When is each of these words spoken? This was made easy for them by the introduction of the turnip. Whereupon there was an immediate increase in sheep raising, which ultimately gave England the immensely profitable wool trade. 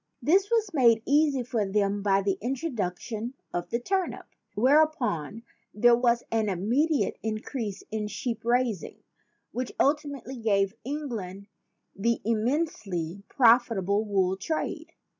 This 0.19 0.49
was 0.49 0.73
made 0.73 1.03
easy 1.05 1.43
for 1.43 1.63
them 1.63 2.01
by 2.01 2.23
the 2.23 2.39
introduction 2.41 3.35
of 3.53 3.69
the 3.69 3.79
turnip. 3.79 4.25
Whereupon 4.55 5.43
there 5.75 5.95
was 5.95 6.23
an 6.31 6.49
immediate 6.49 7.19
increase 7.21 7.83
in 7.91 8.07
sheep 8.07 8.43
raising, 8.43 9.03
which 9.51 9.71
ultimately 9.79 10.37
gave 10.37 10.73
England 10.83 11.49
the 11.95 12.19
immensely 12.25 13.21
profitable 13.29 14.03
wool 14.03 14.37
trade. 14.37 14.91